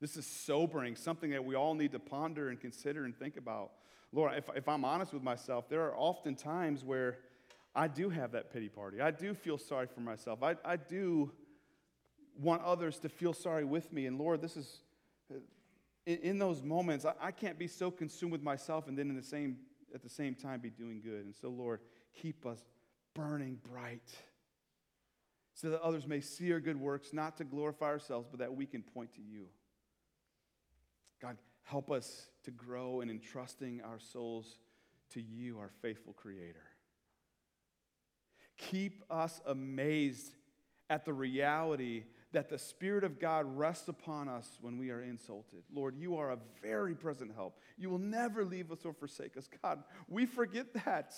[0.00, 3.72] This is sobering, something that we all need to ponder and consider and think about.
[4.12, 7.18] Lord, if, if I'm honest with myself, there are often times where
[7.76, 9.02] I do have that pity party.
[9.02, 10.42] I do feel sorry for myself.
[10.42, 11.30] I, I do
[12.40, 14.06] want others to feel sorry with me.
[14.06, 14.80] And Lord, this is,
[15.30, 15.36] uh,
[16.06, 19.14] in, in those moments, I, I can't be so consumed with myself and then in
[19.14, 19.58] the same,
[19.94, 21.26] at the same time be doing good.
[21.26, 21.80] And so, Lord,
[22.14, 22.60] keep us
[23.14, 24.10] burning bright
[25.52, 28.64] so that others may see our good works, not to glorify ourselves, but that we
[28.64, 29.46] can point to you.
[31.20, 34.58] God, help us to grow in entrusting our souls
[35.10, 36.62] to you, our faithful Creator.
[38.56, 40.32] Keep us amazed
[40.88, 45.62] at the reality that the Spirit of God rests upon us when we are insulted.
[45.72, 47.58] Lord, you are a very present help.
[47.78, 49.48] You will never leave us or forsake us.
[49.62, 51.14] God, we forget that.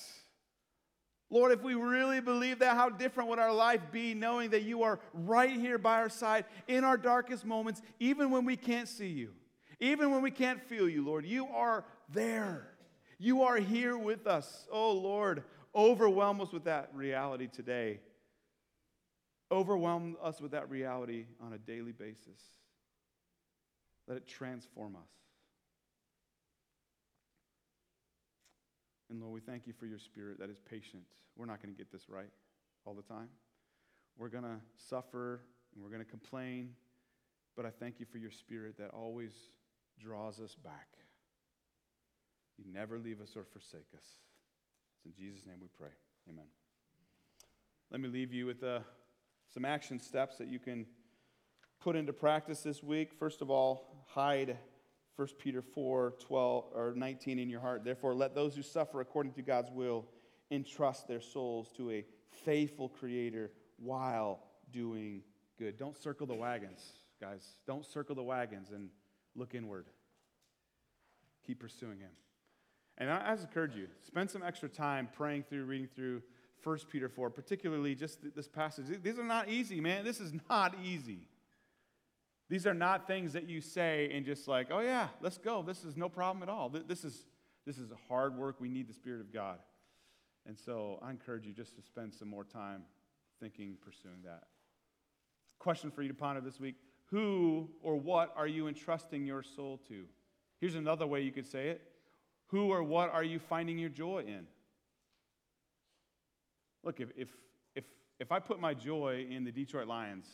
[1.30, 4.82] Lord, if we really believe that, how different would our life be knowing that you
[4.82, 9.08] are right here by our side in our darkest moments, even when we can't see
[9.08, 9.32] you,
[9.80, 11.26] even when we can't feel you, Lord?
[11.26, 12.68] You are there.
[13.18, 14.66] You are here with us.
[14.70, 15.42] Oh, Lord,
[15.78, 18.00] overwhelm us with that reality today.
[19.50, 22.40] Overwhelm us with that reality on a daily basis.
[24.08, 25.08] Let it transform us.
[29.08, 31.04] And Lord, we thank you for your spirit that is patient.
[31.36, 32.30] We're not going to get this right
[32.84, 33.28] all the time.
[34.18, 35.40] We're going to suffer
[35.74, 36.70] and we're going to complain,
[37.56, 39.32] but I thank you for your spirit that always
[40.00, 40.88] draws us back.
[42.58, 44.04] You never leave us or forsake us.
[44.98, 45.92] It's in Jesus' name we pray.
[46.28, 46.46] Amen.
[47.90, 48.80] Let me leave you with uh,
[49.54, 50.86] some action steps that you can
[51.80, 53.12] put into practice this week.
[53.12, 54.58] First of all, hide
[55.14, 57.84] 1 Peter 4 12 or 19 in your heart.
[57.84, 60.06] Therefore, let those who suffer according to God's will
[60.50, 62.04] entrust their souls to a
[62.44, 64.40] faithful Creator while
[64.72, 65.22] doing
[65.58, 65.76] good.
[65.76, 66.80] Don't circle the wagons,
[67.20, 67.44] guys.
[67.66, 68.90] Don't circle the wagons and
[69.36, 69.86] look inward.
[71.46, 72.10] Keep pursuing Him.
[72.98, 76.20] And I, just encourage you, spend some extra time praying through, reading through
[76.64, 78.86] 1 Peter 4, particularly just this passage.
[79.02, 80.04] These are not easy, man.
[80.04, 81.28] This is not easy.
[82.50, 85.62] These are not things that you say and just like, oh yeah, let's go.
[85.62, 86.68] This is no problem at all.
[86.68, 87.24] This is,
[87.64, 88.56] this is hard work.
[88.58, 89.58] We need the Spirit of God.
[90.46, 92.82] And so I encourage you just to spend some more time
[93.40, 94.44] thinking, pursuing that.
[95.58, 96.76] Question for you to ponder this week
[97.06, 100.04] Who or what are you entrusting your soul to?
[100.58, 101.82] Here's another way you could say it
[102.48, 104.46] Who or what are you finding your joy in?
[106.82, 107.28] Look, if, if,
[107.74, 107.84] if,
[108.18, 110.26] if I put my joy in the Detroit Lions,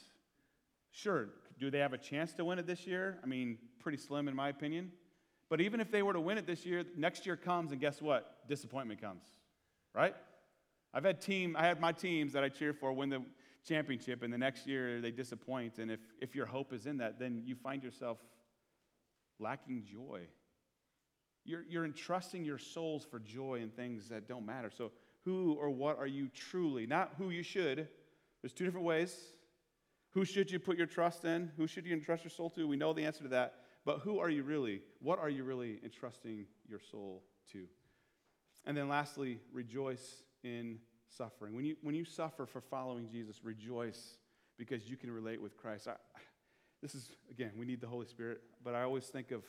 [0.92, 3.18] sure, do they have a chance to win it this year?
[3.22, 4.92] I mean, pretty slim in my opinion.
[5.48, 8.00] But even if they were to win it this year, next year comes, and guess
[8.00, 8.46] what?
[8.48, 9.24] Disappointment comes,
[9.94, 10.14] right?
[10.92, 13.22] I've had team, I had my teams that I cheer for win the
[13.66, 15.78] championship, and the next year they disappoint.
[15.78, 18.18] And if, if your hope is in that, then you find yourself
[19.38, 20.20] lacking joy.
[21.44, 24.70] You're, you're entrusting your souls for joy in things that don't matter.
[24.70, 24.92] So,
[25.24, 26.86] who or what are you truly?
[26.86, 27.88] Not who you should.
[28.42, 29.16] There's two different ways.
[30.10, 31.50] Who should you put your trust in?
[31.56, 32.68] Who should you entrust your soul to?
[32.68, 33.54] We know the answer to that.
[33.84, 34.80] But who are you really?
[35.00, 37.22] What are you really entrusting your soul
[37.52, 37.64] to?
[38.64, 40.78] And then lastly, rejoice in
[41.08, 41.54] suffering.
[41.54, 44.16] When you, when you suffer for following Jesus, rejoice
[44.56, 45.88] because you can relate with Christ.
[45.88, 45.94] I,
[46.80, 49.42] this is, again, we need the Holy Spirit, but I always think of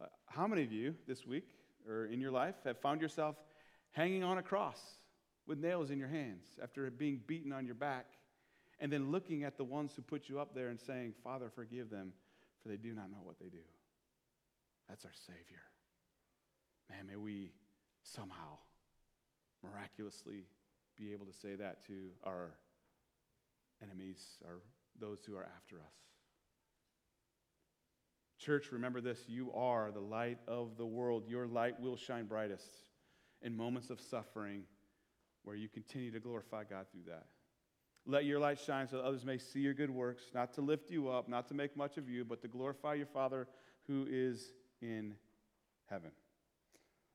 [0.00, 1.48] uh, how many of you this week
[1.88, 3.36] or in your life have found yourself
[3.92, 4.80] hanging on a cross
[5.46, 8.06] with nails in your hands after being beaten on your back
[8.78, 11.90] and then looking at the ones who put you up there and saying, Father, forgive
[11.90, 12.12] them,
[12.62, 13.58] for they do not know what they do.
[14.88, 15.62] That's our Savior.
[16.88, 17.52] Man, may we
[18.02, 18.58] somehow
[19.62, 20.46] miraculously
[20.98, 22.52] be able to say that to our
[23.82, 24.60] enemies, or
[24.98, 25.94] those who are after us.
[28.40, 31.24] Church, remember this you are the light of the world.
[31.28, 32.66] Your light will shine brightest
[33.42, 34.62] in moments of suffering
[35.44, 37.26] where you continue to glorify God through that.
[38.06, 41.10] Let your light shine so others may see your good works, not to lift you
[41.10, 43.46] up, not to make much of you, but to glorify your Father
[43.86, 45.14] who is in
[45.90, 46.10] heaven.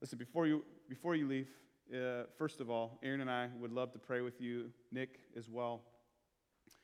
[0.02, 1.50] Listen, before you, before you leave,
[1.92, 5.50] uh, first of all, Aaron and I would love to pray with you, Nick as
[5.50, 5.82] well.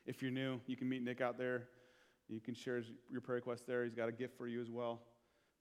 [0.07, 1.67] If you're new, you can meet Nick out there.
[2.31, 3.83] You can share your prayer request there.
[3.83, 5.01] He's got a gift for you as well.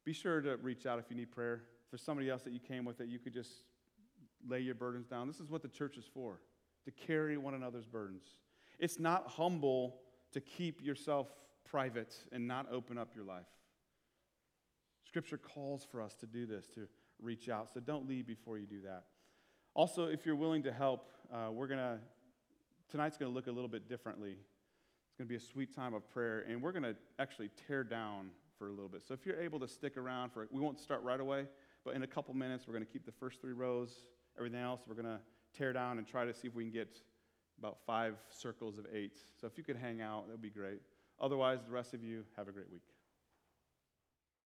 [0.04, 1.64] be sure to reach out if you need prayer.
[1.90, 3.50] For somebody else that you came with, that you could just
[4.48, 5.26] lay your burdens down.
[5.26, 6.40] This is what the church is for
[6.84, 8.22] to carry one another's burdens.
[8.78, 9.96] It's not humble
[10.32, 11.26] to keep yourself
[11.68, 13.46] private and not open up your life.
[15.04, 16.86] Scripture calls for us to do this, to
[17.20, 17.68] reach out.
[17.74, 19.04] So don't leave before you do that.
[19.74, 21.98] Also, if you're willing to help, uh, we're going to,
[22.90, 24.36] tonight's going to look a little bit differently.
[25.20, 28.30] Going to be a sweet time of prayer, and we're going to actually tear down
[28.58, 29.02] for a little bit.
[29.06, 31.44] So if you're able to stick around for, we won't start right away,
[31.84, 33.90] but in a couple minutes, we're going to keep the first three rows.
[34.38, 35.20] Everything else, we're going to
[35.54, 37.02] tear down and try to see if we can get
[37.58, 39.18] about five circles of eight.
[39.38, 40.80] So if you could hang out, that would be great.
[41.20, 42.80] Otherwise, the rest of you, have a great week.